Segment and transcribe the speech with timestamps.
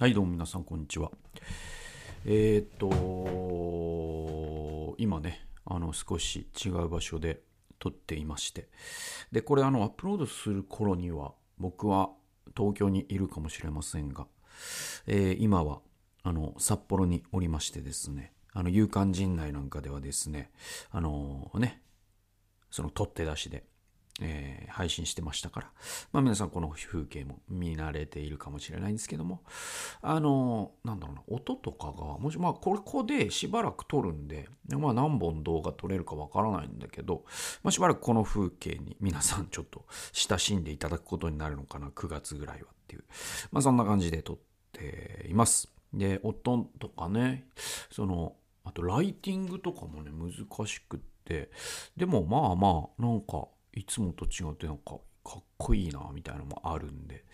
[0.00, 1.10] はい、どうも皆さん、こんにちは。
[2.24, 2.66] えー、っ
[4.94, 7.40] と、今ね、あの、少し違う場所で
[7.80, 8.68] 撮っていまして、
[9.32, 12.10] で、これ、あの、アップロードする頃には、僕は
[12.56, 14.28] 東京にいるかもしれませんが、
[15.08, 15.80] えー今は、
[16.22, 20.52] あの、札幌におりましてですね、あの、勇敢陣内なんかではですね、
[20.92, 21.82] あのね、
[22.70, 23.64] その取って出しで、
[24.20, 25.72] えー配信してましたから、
[26.12, 29.42] まあ皆さんこの風景も見慣れているかもしれないんですけども、
[30.02, 37.24] あのなんだろうな、音とかが、もし、まあこここでしばらく撮るんで、まあ何本動画撮れるかわからないんだけど、
[37.64, 43.04] まあしばらくこの風景に皆さんちょっと親しんでいただくことになるのかな、9月ぐらいはっていう、
[43.50, 44.38] まあそんな感じで撮っ
[44.72, 45.68] ています。
[45.92, 47.48] で、音とかね、
[47.90, 51.50] その、あとライティングとかもね、難しくって、
[51.96, 57.24] でもまあまあ、なんか、いつもと違ってなんか、かっこいいな、みたいなのもあるんで、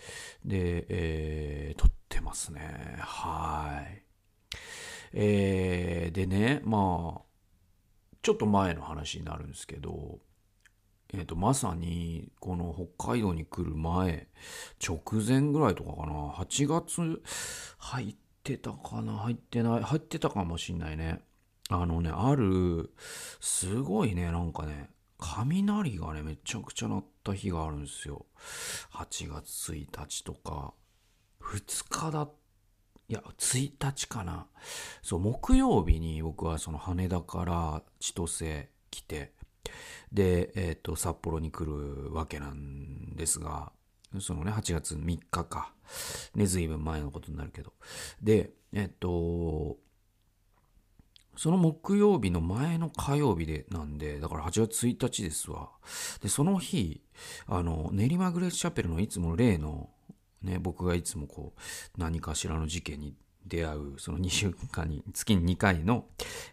[0.44, 2.96] で、えー撮ってますね。
[2.98, 4.02] はい。
[5.12, 7.22] えーでね、まあ、
[8.22, 10.18] ちょっと前の話になるんですけど、
[11.12, 14.26] えーと、まさに、この北海道に来る前、
[14.82, 17.22] 直前ぐらいとかかな、8月
[17.78, 21.20] 入ってたかな、入ってない、入ってたかもしんないね。
[21.70, 22.92] あのね、ある、
[23.40, 24.90] すごいね、なんかね、
[25.24, 28.26] 雷がね、めちゃくちゃ鳴った日があるんですよ。
[28.92, 30.74] 8月1日とか、
[31.40, 32.28] 2日だ、
[33.08, 34.46] いや、1日かな。
[35.02, 39.32] そう、木曜日に僕はその羽田から千歳来て、
[40.12, 43.72] で、えっ、と、札幌に来るわけなんですが、
[44.20, 45.72] そのね、8月3日か。
[46.34, 47.72] ね、ずいぶん前のことになるけど。
[48.22, 49.78] で、えっ、と、
[51.36, 55.70] その木曜日の前の火曜日でなんで、だから8月1日ですわ。
[56.22, 57.02] で、その日、
[57.46, 59.90] あの、練馬グレースチャペルのいつも例の、
[60.42, 61.60] ね、僕がいつもこう、
[62.00, 63.14] 何かしらの事件に
[63.46, 66.06] 出会う、その2週間に、月に2回の、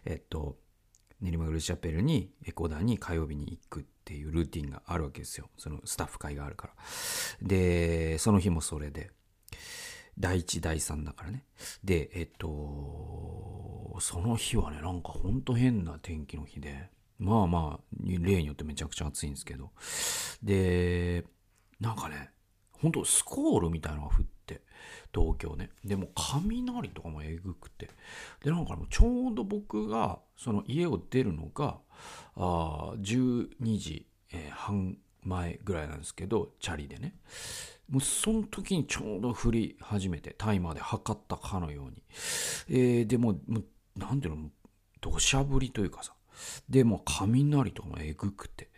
[0.04, 0.56] えっと、
[1.20, 5.48] 練馬グレースチャペルに、エコダに火曜日に行くっていうルーティンがあるわけですよ。
[5.56, 6.74] そのスタッフ会があるから。
[7.40, 9.10] で、その日もそれで、
[10.18, 11.44] 第1、第3だからね。
[11.84, 19.70] で、えっと、その日はね、なんかほんと変な天気の日で、まあまあ、例によってめちゃくちゃ暑いんですけど、
[20.42, 21.24] で、
[21.80, 22.30] なんかね、
[22.72, 24.62] ほんとスコールみたいなのが降って、
[25.14, 25.70] 東京ね。
[25.84, 27.90] でも雷とかもえぐくて。
[28.42, 31.78] で、なんかちょうど僕が、その家を出るのが、
[32.36, 37.14] あ12時、えー半前ぐらいなんですけど、チャリでね。
[37.88, 42.02] もうその時にちょうど降り始めて、タイマーで測ったかのように。
[42.68, 43.64] えーでも、もう
[43.96, 44.50] なんていうの、
[45.00, 46.14] 土砂降りというかさ。
[46.68, 48.70] で、もう雷とかもえぐくて。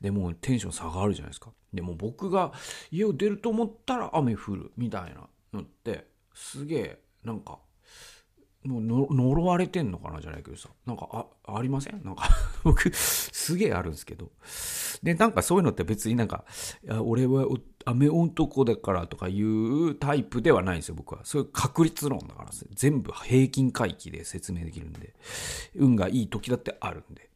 [0.00, 1.52] で、もうテンション下がるじゃないですか。
[1.72, 2.52] でも僕が
[2.90, 7.58] 家を出ると思ったら雨降るみたいなのって、すげえ、なんか、
[8.64, 10.68] の呪われてんのかなじゃないけどさ。
[10.86, 11.08] なんか、
[11.46, 12.02] あ、ありません？
[12.04, 12.28] なんか、
[12.62, 14.30] 僕、すげえあるんですけど。
[15.02, 16.44] で、なんかそういうのって別になんか、
[17.02, 21.24] 俺はお雨男だからとかいうタイプではないんですよ、僕は。
[21.24, 25.14] そういう確率論だから全部平均回帰で説明できるんで。
[25.74, 27.29] 運がいい時だってあるんで。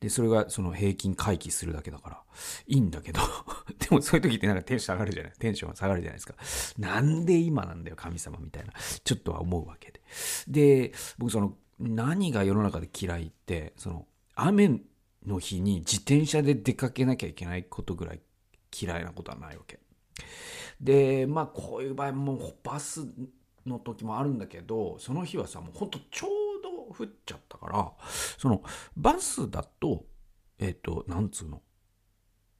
[0.00, 2.22] で、それがその平均回帰するだけだから、
[2.66, 3.20] いいんだけど、
[3.78, 5.32] でもそういう時ってなんかテンション上がるじゃない？
[5.38, 6.34] テンション下がるじゃないですか。
[6.78, 8.72] なんで今なんだよ、神様みたいな。
[9.04, 10.00] ちょっとは思うわけで。
[10.48, 14.80] で、僕その、何が世の中で嫌いって、その、雨
[15.26, 18.20] の日に自転車で出かけなきゃいけないことぐらい
[18.78, 19.80] 嫌いなことはないわけ。
[20.80, 23.06] で、まあこういう場合もバス
[23.64, 26.22] の時もあるんだけど、その日はさ、もうほんとち
[26.92, 27.92] 降っちゃったから、
[28.38, 28.62] その
[28.96, 30.04] バスだと、
[30.58, 31.62] えっ、と、なんつうの、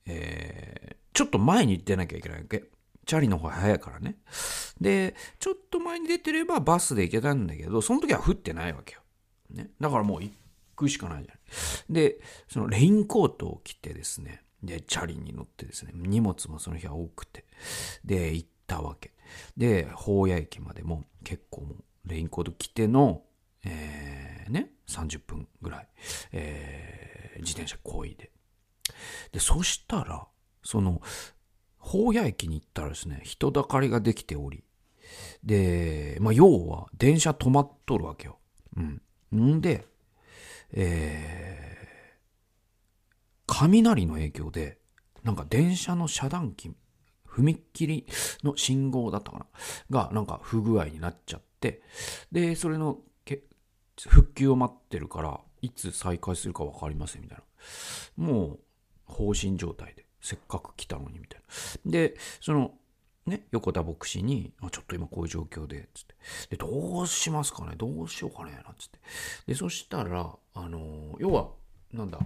[0.06, 2.64] えーちょっと前に出なきゃいけないわけ。
[3.06, 4.18] チャリの方が早いからね。
[4.78, 9.00] で、ちょっと前に出てればバスで行けたんだけど、その時は降ってないわけよ。
[9.48, 9.70] ね。
[9.80, 10.30] だからもう行
[10.74, 11.40] くしかないじゃない。
[11.88, 17.46] で、そのレインコートを着てですね、で、チャリに乗ってですね、荷物もその日は多くて、
[18.04, 19.14] で、行ったわけ。
[19.56, 23.22] で、宝谷駅までも結構もうレインコート着ての、
[24.88, 25.88] 30分ぐらい、
[26.32, 28.30] えー、自転車こいで。
[29.32, 30.26] で、そしたら、
[30.62, 31.00] その、
[31.80, 34.64] 宝谷駅に行ったらですね、人だかりができており、
[35.44, 38.38] で、まあ、要は、電車止まっとるわけよ。
[38.76, 39.02] うん。
[39.34, 39.86] んで、
[40.72, 42.16] えー、
[43.46, 44.78] 雷の影響で、
[45.22, 46.72] なんか電車の遮断機、
[47.26, 48.06] 踏切
[48.42, 49.46] の信号だったかな
[49.90, 51.82] が、なんか不具合になっちゃって、
[52.32, 52.98] で、それの
[54.08, 57.38] 復旧を待ってるから、いつ再開するか分かりませんみたい
[58.18, 58.24] な。
[58.24, 58.60] もう、
[59.04, 61.40] 放心状態で、せっかく来たのにみたい
[61.84, 61.90] な。
[61.90, 62.74] で、その、
[63.24, 66.14] ね、横田牧師に、あちょっと今こういう状況で、つって。
[66.50, 67.74] で、どうしますかね？
[67.76, 68.52] どうしようかね？
[68.52, 68.98] なんつって。
[69.46, 71.48] で、そしたら、あのー要は、
[71.92, 72.20] なんだ、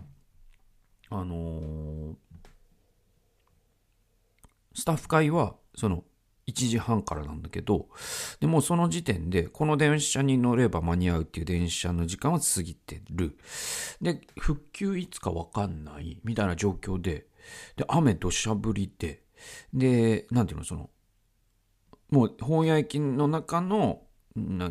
[1.08, 2.14] あのー
[4.74, 6.04] スタッフ会は、その、
[6.50, 7.88] 1時半からなんだけど、
[8.40, 13.36] でもその時点で、この電車に乗れば間に合うっていう電車の時間は過ぎてる。
[14.00, 17.26] で、復旧いつかわかんないみたいな状況で、
[17.76, 19.22] で、雨土砂降りで、
[19.72, 20.90] で、なんていうの、その、
[22.10, 24.02] もう本屋駅の中の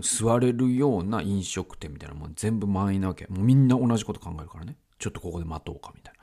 [0.02, 3.28] 座れるような飲食店みたいなもん全部満員なわけ。
[3.28, 4.78] もうみんな同じこと考えるからね。
[5.00, 6.22] ちょっとここで待とうかみたいな。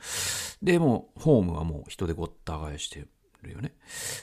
[0.63, 3.07] で、もうホームはもう人でごった返して
[3.43, 3.73] るよね。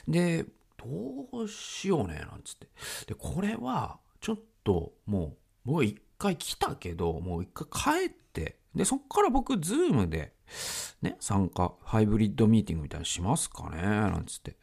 [0.06, 0.46] で、
[0.84, 2.68] どうしようね、なんつって。
[3.06, 5.36] で、これはちょっとも
[5.66, 10.34] う、もう一回来たけど、もう一回帰って、で、そっから僕、ズームで、
[11.02, 14.56] ね、参加、ハイブリッドミーティングみたいなのしますかねなんつって。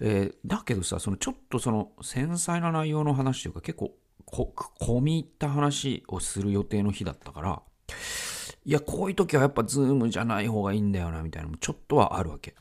[0.00, 3.94] えーだけどさ、そのちょっとその繊細な内容の話というか結構
[4.24, 7.62] こ込み入った話をする予定の日だったから、
[8.64, 12.54] いや、こういう時はやっぱズームじゃない方がいいんだよな、みたいなのもちょっとはあるわけ。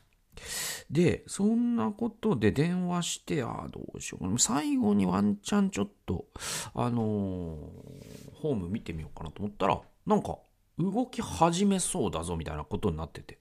[0.89, 4.37] で、そんなことで電話して、ああ、どうしようかな。
[4.37, 6.25] 最後にワンチャンちょっと、
[6.73, 10.37] あのーホーム見てみようかなと思ったら、なんか、
[10.77, 13.39] 動き始めそうだぞ、みたいなことになってて。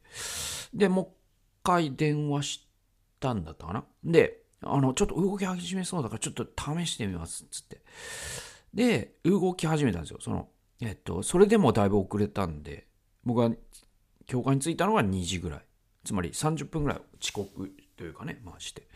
[0.73, 1.09] で、もう一
[1.65, 2.69] 回電話し
[3.19, 3.85] たんだったかな。
[4.05, 7.81] で、あの、ちょっと動き始めそうだから、ちょっと試してみます、つって。
[8.73, 10.19] で、動き始めたんですよ。
[10.21, 10.49] その、
[10.81, 12.87] えっと、それでもだいぶ遅れたんで、
[13.25, 13.51] 僕は
[14.27, 15.65] 教会に着いたのが2時ぐらい。
[16.05, 18.89] つまり30分ぐらい遅刻というかね、まあして。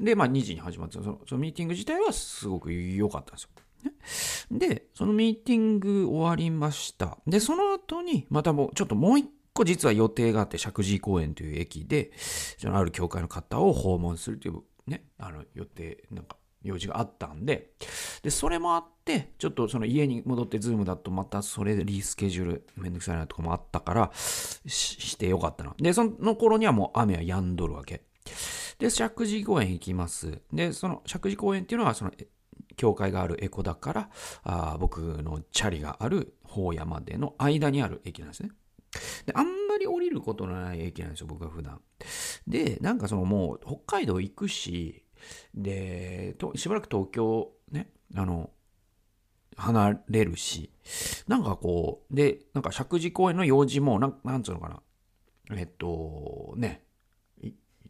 [0.00, 3.50] で、まあ2時に始まって、そのそのミーティング自体はすごく良かったんですよ。
[4.50, 7.18] で、そのミーティング終わりました。
[7.26, 12.12] で、その後に、またもう、ちょっともう一個実は予定があって、石神井公園という駅で、
[12.58, 17.72] そのある教会の方を訪問するというね、あの予定、なんか、用事があったんで、
[18.22, 24.10] で、それもあって、ちょっとその家に戻ってズームだとまたそれでリスケジュールめんどくさいなとかもあったから、
[24.66, 25.74] してよかったな。
[25.78, 28.02] で、その頃にはもう雨は止んどるわけ。
[28.78, 30.40] で、石神井公園行きます。
[30.52, 32.12] で、その石神井公園っていうのは、その、
[32.76, 34.10] 教会があるエコだから、
[34.42, 38.50] あ僕のチャリがある法屋までの間にある駅なんですね。
[39.26, 41.80] で、あんまり降りることのない駅なんですよ、僕は普段。
[42.46, 45.04] で、なんかそのもう北海道行くし、
[45.54, 48.50] で、としばらく東京ね、あの、
[49.56, 50.70] 離れるし、
[51.28, 54.82] なんかこう、で、なんか石神公園の用事も、なんなんつうのかな、
[55.56, 56.84] えっと、ね、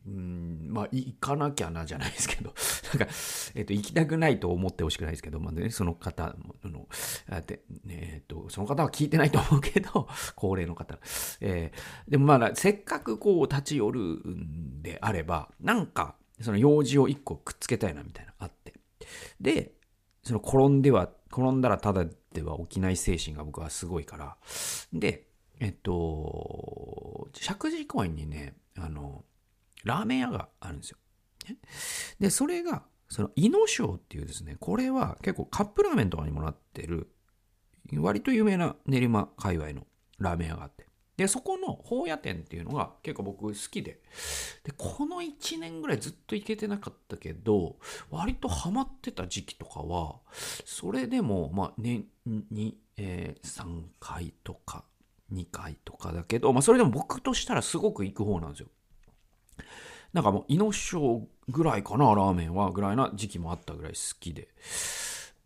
[0.07, 2.53] うん、まあ、行かなきゃなじゃないですけど、
[2.99, 3.15] なんか、
[3.55, 6.89] えっと、行きたくないと思ってほしくないですけど、まあね、その方の、
[7.31, 10.07] あでねえっと、その方は聞いてないと思うけど、
[10.37, 10.99] 高齢の方。
[11.41, 18.75] えーでもまあ、せっかくこう、立ち寄るんであれば、なんか、その用事を一個くっつけたいなみたいなあって。
[19.41, 19.73] で、
[20.23, 24.37] その転んでは、転んだらただでは起きない精神が僕はすごいから。
[24.93, 25.27] で、
[25.59, 29.25] えっと、石神井公園にね、あの、
[29.83, 30.99] ラーメン屋があるんですよ。
[32.21, 37.11] で、それが、その、イノショウっていうですね、これは結構カップラーメンとかにもなってる、
[37.97, 39.87] 割と有名な練馬界隈の
[40.19, 40.87] ラーメン屋があって。
[41.17, 44.01] で、そこの宝屋店っていうのが結構僕好きで。
[44.65, 47.77] で、この1年ぐらいずっと行けてなかったけど、
[48.11, 50.17] 割とハマってた時期とかは、
[50.65, 54.85] それでも、まあ、年に、えー3回とか、
[55.33, 58.69] 2回とかだけど、まあ、それでも僕としたらすごく行く方なんですよ。
[60.13, 64.49] なんかもう、イノショぐらいかな、ラーメンは、ぐらいな時期もあったぐらい好きで。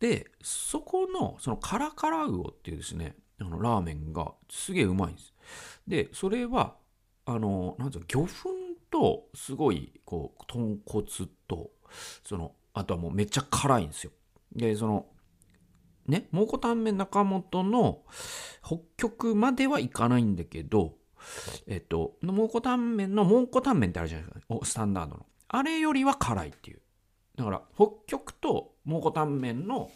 [0.01, 5.33] で、そこの、そのカラカラウオっていうですね、あの、ラーメンがすげえうまいんです。
[5.89, 6.77] で、それは、
[7.25, 8.29] あの、なんつうの、魚粉
[8.91, 11.07] と、すごい、こう、豚骨
[11.49, 11.71] と、
[12.25, 14.13] その、あとはもうめっちゃ辛いんですよ。
[14.55, 15.07] で、その、
[16.07, 18.03] ね、蒙古タンメン中本の
[18.63, 20.95] 北極まではいかないんだけど、
[21.67, 24.45] えっと、蒙古タンメンの蒙古タンメンってあるじゃないですか。
[24.49, 25.27] おスタンダードの。
[25.49, 26.81] あれよりは辛いっていう。
[27.37, 29.91] だから、北極と蒙古タンメンの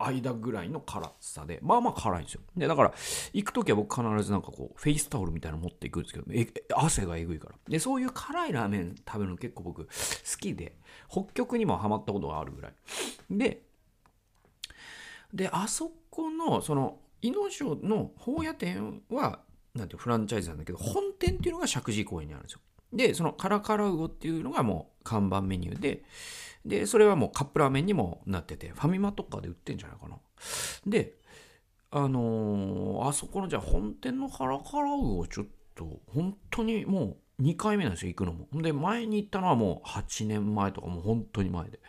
[0.00, 2.42] 間ぐらいの辛さで、まあまあ辛いんですよ。
[2.56, 2.94] で、だから、
[3.32, 6.26] 行くときは僕必ずなんかこう、フェイスタオルみたいなの持っていくんですけど、
[6.76, 7.54] 汗がえぐいから。
[7.68, 9.90] で、そういう辛いラーメン食べるの結構僕好
[10.38, 10.76] きで、
[11.08, 12.72] 北極にもハマったことがあるぐらい。
[13.30, 13.62] で、
[15.32, 19.40] で、あそこの、その、イノショの宝屋店は、
[19.74, 22.60] なんていうフランチャイズなんだけど、本店っていうのが石神井公園にあるんですよ。
[22.92, 26.02] で、そのカラカラウオっていうのがもう看板メニューで、
[26.64, 30.18] で、それはもうカップラーメンにもなってて、ファミマとかで売ってんじゃないかな。
[30.86, 31.14] で、
[31.90, 38.46] あのーあそこのじゃあ本店のカラカラウオちょっと、本当にもう2回目なんですよ、行くのも。
[38.62, 41.80] で、前に行ったのはもう8年前とか、もう本当に前で。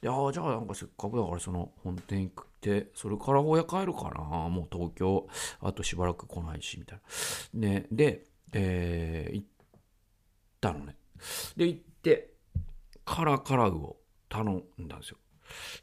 [0.00, 4.48] で、ああ、じゃあなんかせっかくだからその本店行って、それから親帰るかな。
[4.48, 5.28] もう東京、
[5.60, 7.00] あとしばらく来ないし、みたい
[7.54, 7.68] な。
[7.68, 9.46] ね、で、えー、行っ
[10.60, 10.96] たのね。
[11.56, 12.30] で、行って、
[13.04, 13.96] カラカラウを
[14.36, 15.18] 頼んだんですよ。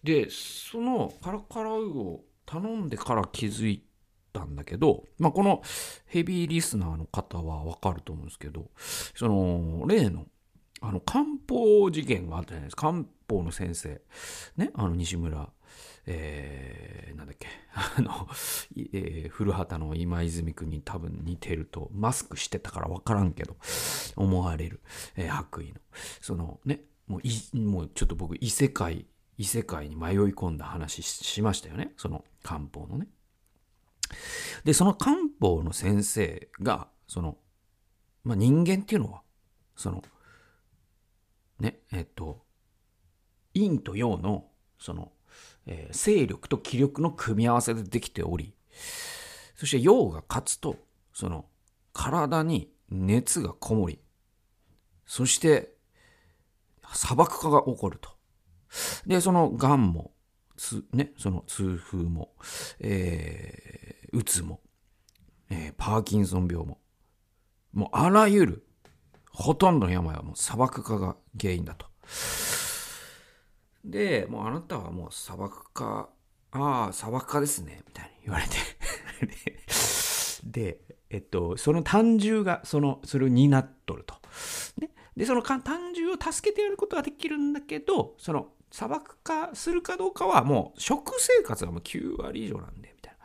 [0.04, 3.84] で、そのカラカラウを頼んでから気づい
[4.32, 5.62] たんだけど、まあ、この
[6.06, 8.70] ヘビーリスナーの方はわかると思うんですけど、
[9.16, 10.26] その、例の、
[10.82, 12.92] あの、漢方事件があったじゃないですか。
[12.92, 14.02] 漢方の先生。
[14.58, 15.50] ね、あの、西村、
[16.06, 18.28] えー、なんだっけ、 あの、
[18.76, 23.56] えー、古畑の今泉君に多分似てると、マスクしてたからわからんけど、
[24.18, 24.82] 思われる、
[25.16, 25.80] えー、白衣の。
[26.20, 29.06] そのね、もうい、もうちょっと僕、異世界、
[29.38, 31.94] 異世界に迷い込んだ話しましたよね。
[31.98, 33.08] その漢方のね。
[34.64, 37.38] で、その漢方の先生が、その、
[38.24, 39.22] まあ、人間っていうのは、
[39.76, 40.04] その、
[41.60, 42.46] ね、えっと、
[43.54, 44.46] 陰と陽の、
[44.80, 45.12] その、
[45.66, 48.54] えー、勢力と気力の組み合わせでできており、
[49.56, 50.78] そして陽が勝つと、
[51.14, 51.46] その、
[51.94, 54.00] 体に熱がこもり、
[55.06, 55.73] そして、
[56.94, 58.10] 砂漠化が起こると。
[59.06, 60.12] で、その癌も、
[60.92, 62.34] ね、その痛風も、
[62.80, 64.62] えー、うつも、
[65.50, 66.80] えー、パーキンソン病も、
[67.74, 68.68] もうあらゆる、
[69.32, 71.88] ほとんどの病はもう砂漠化が原因だと。
[73.84, 76.10] で、もうあなたはもう砂漠化、
[76.52, 78.56] ああ、砂漠化ですね、みたいに言われて
[80.46, 84.16] で、えっと、その単獣が、その、それを担っとると。
[84.78, 85.62] ね、で、その単
[85.94, 93.20] 獣を助けてやることができるんだけど、その砂漠化するかどうかはもう食生活がもう9割以上なんで、みたいな。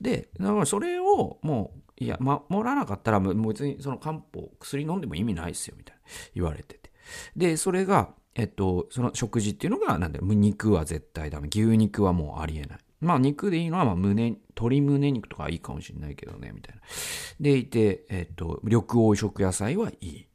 [0.00, 6.02] で、だからそれをもう、いや、守らなかったらもう別にその漢方、薬飲んでも意味ないですよ、みたいな
[6.34, 6.90] 言われてて。
[7.36, 11.48] で、それが、えっと、その食事っていうのが、なんだよ、肉は絶対ダメ。
[11.48, 12.78] 牛肉はもうありえない。
[13.00, 16.82] まあ肉でいいのは、まあ胸、鶏胸肉とかいいかもしれないけどね、みたいな。
[17.40, 20.26] でいて、えっと、緑黄色野菜はいい。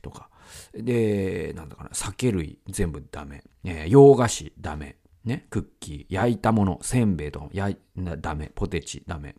[0.00, 0.30] とか。
[0.72, 3.44] で、なんだかな、酒類全部ダメ。
[3.64, 4.96] えー、洋菓子ダメ。
[5.24, 8.50] ね、クッキー、焼いたもの、せんべいとかやいダメ。
[8.54, 9.34] ポテチダメ。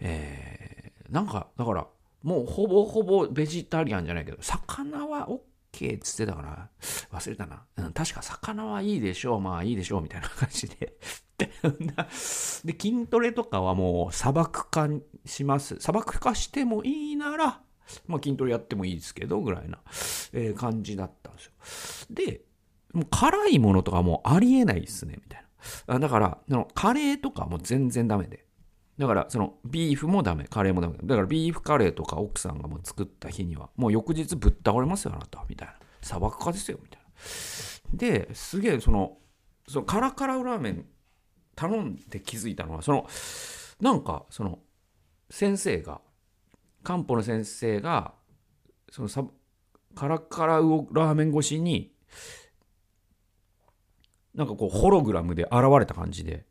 [0.00, 1.86] えー、なんか、だから、
[2.22, 6.68] もうほぼほぼベジタリアンじゃないけど、魚は OK っつってたから、
[7.10, 7.64] 忘れたな。
[7.76, 10.96] うん、確か魚はいいでしょう、まあいいでしょう、みたいな感じで。
[12.64, 14.88] で、筋トレとかはもう砂漠化
[15.26, 15.76] します。
[15.80, 17.60] 砂漠化してもいいなら、
[18.06, 19.78] まあ、筋トレやってもいいですけど、ぐらいな、
[20.32, 22.14] えー、感じだったんですよ。
[22.14, 22.42] で、
[22.92, 25.44] もう辛いものとかもうありえないですね、みたい
[25.86, 25.98] な。
[25.98, 28.46] だから、そのカレーとかも全然ダメで。
[28.98, 30.98] だから、その、ビーフもダメ、カレーもダメ。
[31.02, 35.74] だから、ビーフカレーとか奥さんがもう作った日には、もう翌日ぶっ倒れますよ、あなた、みたいな。
[36.02, 37.96] 砂漠化ですよ、みたいな。
[37.96, 39.18] で、すげえ、その、
[39.66, 40.86] そのカラカララーメン
[41.54, 43.06] 頼んで気づいたのは、その、
[43.80, 44.58] なんか、その、
[45.30, 46.00] 先生が、
[46.82, 48.14] 漢方の先生が
[48.90, 49.24] そのサ
[49.94, 51.92] カラカララーメン越しに
[54.34, 56.46] なんかこうホログラムで現れた感じで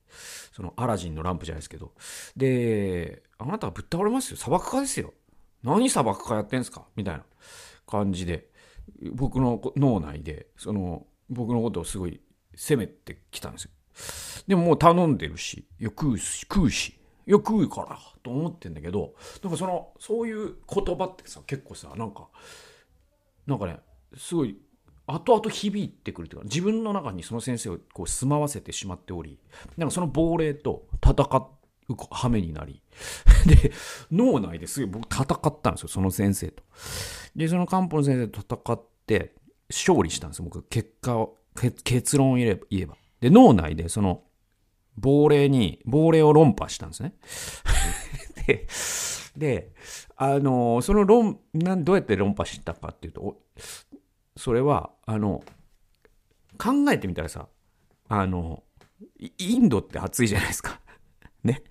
[0.53, 1.93] そのアラジンのランプじゃないですけど。
[2.35, 4.37] であなたはぶっ倒れますよ。
[4.37, 5.13] 砂漠化ですよ。
[5.63, 6.85] 何砂漠化やってんすか？
[6.95, 7.23] みたいな
[7.87, 8.49] 感じで
[9.13, 12.21] 僕の脳内でその僕のことをすごい
[12.55, 13.71] 責めてきたんですよ。
[14.47, 16.99] でももう頼んでるしいや食うし食うし。
[17.25, 19.13] よく言うからと思ってんだけど
[19.43, 22.27] なんかそのそういう言葉ってさ結構さなんか
[23.45, 23.79] なんかね
[24.17, 24.57] すごい
[25.07, 29.39] 後々響いてくるというか自分の中にその先生をこう住まわせてしまっており
[29.77, 31.23] なんかその亡霊と戦
[31.89, 32.81] う羽目になり
[33.45, 33.71] で
[34.11, 36.63] 脳内ですげえ僕戦ったんですよその先生と。
[37.35, 39.33] でその漢方の先生と戦って
[39.69, 40.63] 勝利したんですよ僕。
[40.63, 41.37] 結果を
[41.83, 42.95] 結論を言えば。
[43.19, 44.23] で脳内でその
[44.97, 47.13] 亡霊に、亡霊を論破したんですね。
[48.47, 48.67] で、
[49.37, 49.73] で、
[50.15, 53.41] あの、その論、なんどうやって論破したかっていうと、
[54.35, 55.43] それは、あの、
[56.57, 57.47] 考えてみたらさ、
[58.07, 58.63] あの、
[59.37, 60.79] インドって暑いじゃないですか。
[61.43, 61.63] ね。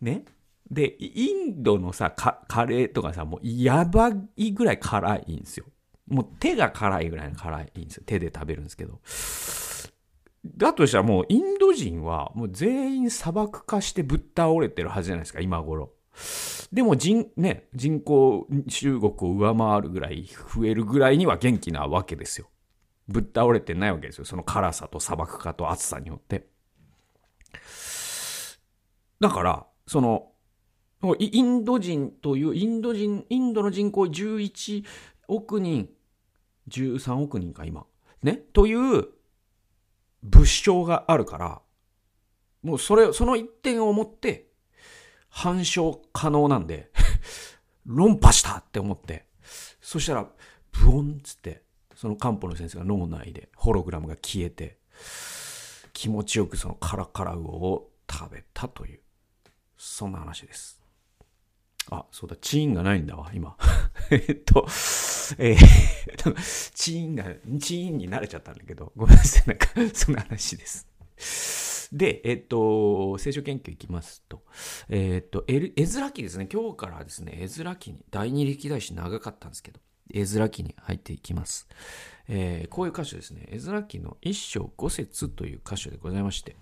[0.00, 0.24] ね。
[0.70, 5.66] で、インドのさ、カレーとかさ、もうやばいぐらい辛いんですよ。
[6.08, 8.02] もう手が辛いぐらい辛いんですよ。
[8.06, 9.00] 手で食べるんですけど。
[10.44, 15.92] だとしたらもうインド人はもう全員砂漠化してぶっ倒れてるはずじゃないですか、今頃。
[16.72, 22.48] でも人、ね、人口中国を上回るぐらい増えるぐらいには元気なわけですよ。
[23.08, 24.24] ぶっ倒れてないわけですよ。
[24.24, 26.46] その辛さと砂漠化と暑さによって。
[29.18, 30.28] だから、その、
[31.18, 34.84] インド人という、インド人、インドの人口11
[35.28, 35.90] 億人、
[36.68, 37.84] 13億人か今。
[38.22, 38.34] ね？
[38.52, 39.08] という
[40.22, 41.62] 物証があるから、
[42.62, 44.48] もうそれ、その一点をもって、
[45.28, 46.90] 反証可能なんで
[47.86, 49.26] 論破したって思って、
[49.80, 50.28] そしたら、
[50.72, 51.62] ブオンっつって、
[51.94, 54.78] その漢方の先生が脳内でホログラムが消えて、
[55.92, 59.00] 気持ちよくそのカラカラウオを食べたという、
[59.76, 60.80] そんな話です。
[61.90, 63.56] あ、そうだ、チーンがないんだわ、今。
[64.10, 64.66] えっと、
[65.38, 66.34] えー、
[66.74, 67.24] チーンが、
[67.60, 71.88] チーンに慣れちゃったんだけど、ごめんなさい、なんか、そんな話です。
[71.92, 74.42] で、えっと、聖書研究いきますと、
[74.88, 79.80] えっと、エエズラ記ですね、今日からですね、エズラ記に、第二歴代史長かったんですけど、
[80.12, 81.68] エズラ記に入っていきます。
[82.32, 83.48] えー、こういう箇所ですね。
[83.50, 86.56] エズラ記の一章五節という箇所でございまして、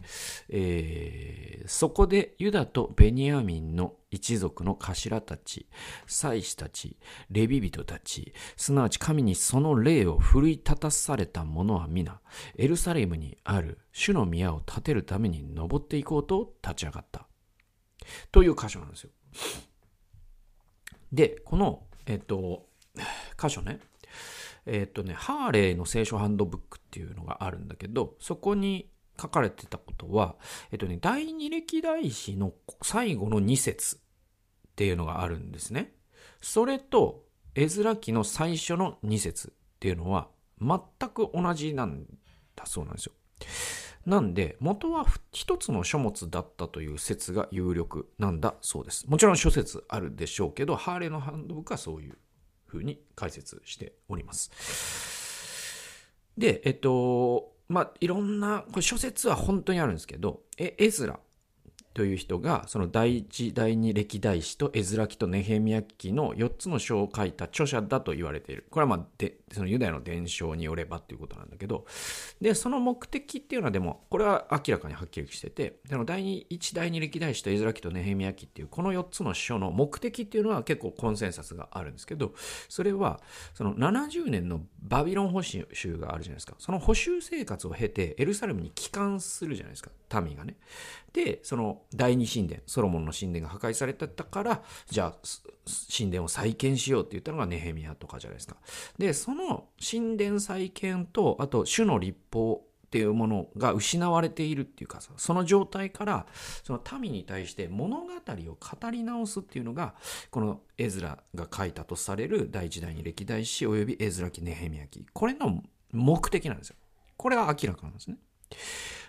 [0.49, 5.67] えー、そこでユダとベニヤミンの一族の頭たち、
[6.07, 6.97] 祭司たち、
[7.31, 12.23] レビ人たち、すなわち神にその霊を奮い立たされた者は皆、
[12.57, 17.27] エルサレムにある主の宮を建てるために登っていこうと立ち上がった。
[18.33, 19.11] という箇所なんですよ。
[21.13, 22.67] で、この、えっと、
[23.39, 23.81] 箇所ね、
[24.69, 30.37] えっ、とね、ハーレーの聖書ハンドブックっていうのがあるんだけど、そこに書かれてたことは、
[30.71, 34.01] えっ、とね、第二歴代史の最後の2節っ
[34.77, 35.93] ていうのがあるんですね。
[36.41, 40.29] それと、絵面記の最初の2節っていうのは
[40.61, 40.79] 全
[41.11, 42.07] く同じなん
[42.55, 43.13] だそうなんですよ。
[44.07, 49.09] なんで、元は一つの書物だったという説が有力なんだそうです。
[49.09, 52.17] もちろん諸説あるでしょうけど、ハーレーのハンドブックはそういう
[52.69, 54.51] ふうに解説しております。
[56.37, 61.19] で、えっと、まあ、いろんな、これ諸説は本当にあるんですけど、え、エズラ
[61.99, 68.67] という人が、その第一、第二歴代史とエズラ記とネヘミヤ記の4つの書を書いた著者だと言われている。
[68.71, 71.87] これはまあ、で、そのユダヤの伝承によればっていうことなんだけど、
[72.41, 82.33] で、その目的っていうのはでも、これは明らかにはっきりしてて、でも第一、第二歴代史とエズラ記とネヘミヤ記っていう、この4つの書の目的っていうのは結構コンセンサスがあるんですけど、
[82.69, 83.21] それは、
[83.55, 85.67] その70年のバビロン保守
[85.99, 86.55] があるじゃないですか。
[86.61, 89.91] その保守生活を経て、エルサレムに帰還するじゃないですか。
[90.23, 90.55] 民がね。
[91.13, 95.17] で、その第二神殿、ソロモンの神殿が破壊されてたから、じゃあ
[95.97, 98.57] 神殿を再建しようって言ったのがネヘミヤとかじゃないですか。
[98.99, 106.27] で、その神殿再建と、あと主の立法っていうものが失われているっていうかその状態から
[106.65, 109.95] その民に対して物語を語り直すっていうのが
[110.31, 115.05] このエズラが書いたとされる第一代に歴代史及びエズラ記ネヘミヤ記。
[115.13, 116.77] これの目的なんですよ。
[117.19, 118.17] これは明らかなんですね。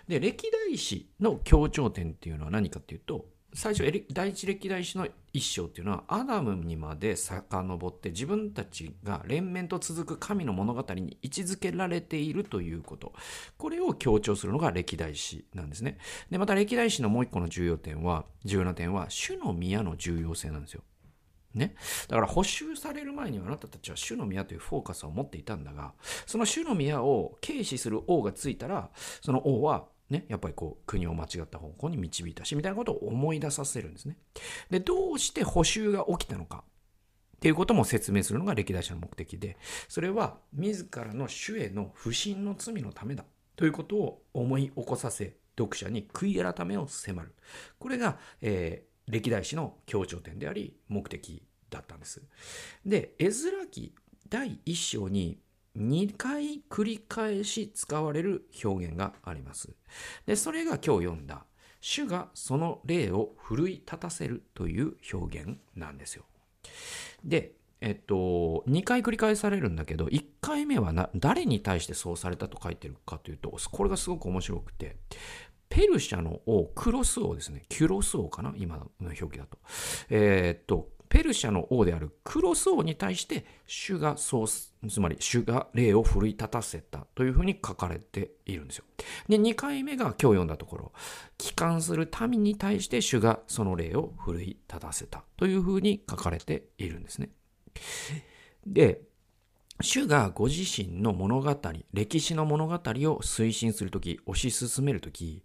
[0.08, 13.12] で、歴代史の強調点っていうのは何かっていうと、最初、第一歴代史の一章っていうのは、アダムにまで遡って自分たちが連綿と続く神の物語に位置づけられているということ。
[13.58, 15.98] これを強調するのが歴代史なんですね。
[16.30, 20.82] で、また歴代史のもう一個の重要点は、重要な点は、主の宮の重要性なんですよ。
[21.54, 21.74] ね。
[22.08, 25.94] だから補修される前にはあなたたちは主の宮というフォーカスを持っていたんだが、
[26.26, 34.16] その主の宮を軽視する王がついたら、その王はね、やっぱりこう国を間違った方向に導いたし、みたいなことを思い出させるんですね。
[34.68, 36.64] で、どうして補修が起きたのか
[37.36, 39.56] っていうことも説明するのが歴代史の目的で、
[39.88, 43.24] それは自らの主への不信の罪のためだ
[43.56, 47.34] ということを思い起こさせ、読者に悔い改めを迫る。
[47.78, 52.22] これが、えー、歴代史の強調点であり、目的だったんです。
[52.84, 53.94] で、絵面記
[54.28, 55.38] 第1章に
[55.76, 59.70] 2回繰り返し使われる表現があります。
[60.26, 61.44] で、それが今日読んだ、
[61.80, 66.24] 主がその霊を奮い立たせるという表現なんですよ。
[67.24, 74.96] で、えっと、2回繰り返されるんだけど、1回目は誰に対してそうされたと書いてるかというと、これがすごく面白くて、
[75.70, 77.64] ペルシャの王、クロス王ですね。
[77.68, 78.52] キュロス王かな？
[78.56, 79.56] 今の表記だと。
[80.10, 88.84] えー、っと、ペルシャの王であるクロス王に対して主がそうつまり主が霊を奮い立たせたというふうに書かれているんですよ。
[89.28, 90.92] で、2回目が今日読んだところ、
[91.38, 97.30] 帰還する民に対して主がその霊を奮い立たせたというふうに書かれているんですね。
[98.66, 99.02] で、
[99.82, 101.56] 主がご自身の物語、
[101.94, 102.78] 歴史の物語を
[103.22, 105.42] 推進するとき、推し進めるとき、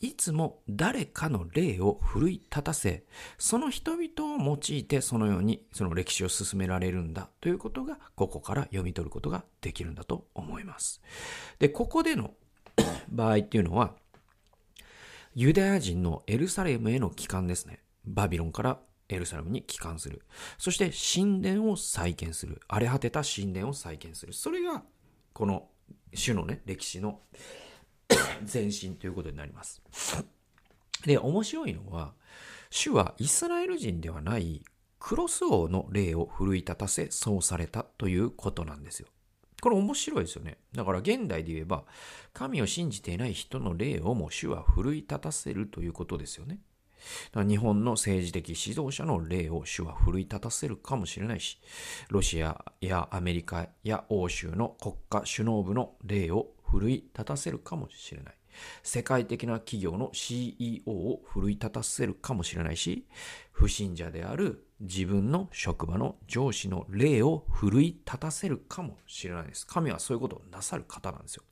[0.00, 3.04] いつも誰かの霊を奮い立たせ、
[3.38, 11.00] その人々を用いてそのようにその歴史を進められるんだということが、ここから読み取ることができるんだと思います。
[11.60, 12.34] で、ここでの
[13.08, 13.94] 場合っていうのは、
[15.34, 17.80] ユダヤ人のエルサレムへの帰還ですね。
[18.04, 20.22] バビロンからエルサレムに帰還する。
[20.58, 22.60] そして神殿を再建する。
[22.68, 24.32] 荒れ果てた神殿を再建する。
[24.32, 24.82] それが、
[25.32, 25.68] この
[26.14, 27.20] 主のね、歴史の
[28.52, 29.82] 前進ということになります。
[31.04, 32.14] で、面白いのは、
[32.70, 34.62] 主はイスラエル人ではない
[34.98, 39.08] クロス王の霊を奮い立たせ、そうされたということなんですよ。
[39.60, 40.58] これ面白いですよね。
[40.72, 41.84] だから現代で言えば、
[42.32, 46.60] 神を信じていない人の霊をも主は奮い立たせるということですよね。
[47.34, 51.60] 日本の政治的指導者の例を主は奮い立たせるかもしれないし、
[52.08, 58.34] ロシアやアメリカや欧州の国家首脳部の例を奮い立たせるかもしれない。
[58.82, 63.06] 世界的な企業の CEO を奮い立たせるかもしれないし、
[63.52, 69.66] 不信者である自分の職場の上司の霊を奮い立たせるかもしれないです。
[69.66, 71.42] 神はそういうことをなさる方なんですよ。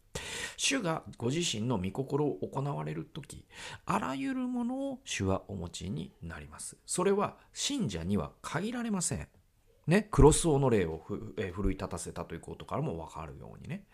[0.57, 3.45] 主がご自身の御心を行われるとき、
[3.85, 6.77] あらゆるものを主はお持ちになります。
[6.87, 9.29] それは信者には限られません。
[9.87, 13.85] ね、クロスオの霊を奮い立たせたということからもわかるようにね。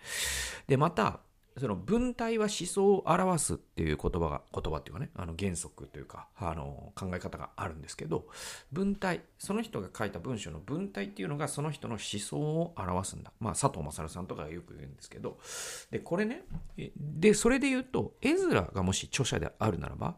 [0.67, 1.21] で、また、
[1.59, 8.27] その文体は思想を表すっていう言葉が、言葉っていうかね、あの原則というか、あの考え方があるんですけど、
[8.73, 13.33] 文体、その人が書いた文章の文体っていうのがその人の思想を表すんだ。
[13.39, 15.39] まあ、佐藤勝さんとかがよく言うんですけど、
[15.91, 16.45] で、これね、
[16.97, 20.17] で、それで言うと、エズラがもし著者であるならば、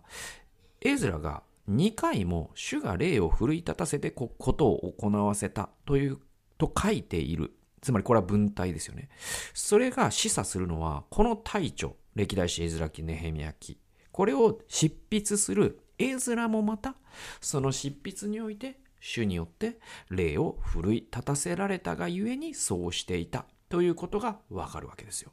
[0.81, 6.19] エズラが2回も主が霊を奮い立たせてことを行わせたという、
[6.59, 7.53] と書いている
[7.85, 9.09] つまりこれは文体ですよね。
[9.53, 13.79] それが示唆するのは、この大著、歴代史エズラ記、ネヘミヤ記。
[14.11, 16.97] これを執筆するエズラもまた、
[17.41, 19.79] その執筆において、主によって
[20.11, 25.33] 霊を奮い立たせられたがゆえにそうしていたということがわかるわけですよ。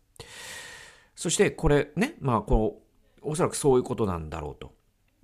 [1.16, 2.82] そしてこれね、まあこ
[3.24, 4.74] の、おそらくそういうことなんだろうと。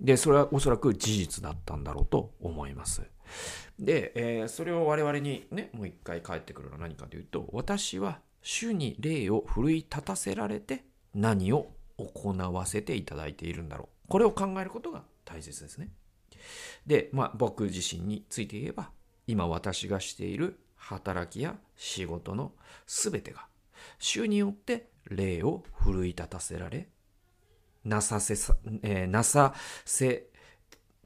[0.00, 3.02] で、それはおそらく事実だったんだろうと思います。
[3.78, 14.08] で、えー、それを我々にね、もう一回返ってくるのは何かというと、私は主に霊を奮い立たせられて何を行わせていただいているんだろう。
[14.08, 15.90] これを考えることが大切ですね。
[16.86, 18.90] で、まあ僕自身について言えば、
[19.26, 22.52] 今私がしている働きや仕事の
[22.86, 23.46] すべてが、
[23.98, 26.88] 主によって霊を奮い立たせられ、
[27.84, 30.26] なさせさ、えー、なさせ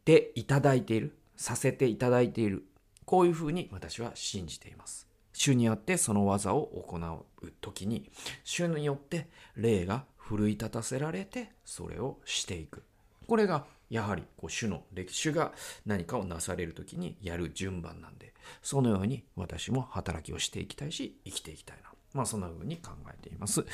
[0.04, 1.16] ていただいている。
[1.42, 2.64] させていただいている。
[3.04, 5.08] こういうふうに私は信じています。
[5.32, 8.12] 主によってその技を行う時に、
[8.44, 12.84] 主によって霊が奮い立たせられて、それをしていく。
[13.26, 15.52] これがやはりこう主の歴史が
[15.84, 21.90] 何かをなされる時にやる順番なんで、そのように私も働きをしていきたいし、生きていきたいな。
[22.12, 23.64] まあそんな風に考えています。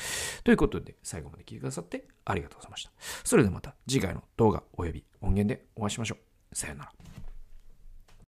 [0.43, 2.91] ということで、最後まで聞いてくださってありがとうございました。
[3.23, 6.17] それではまた次回の動画及び音源でお会いしましょ
[6.51, 6.55] う。
[6.55, 7.28] さよなら。